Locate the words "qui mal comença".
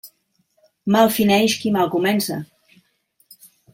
1.65-2.39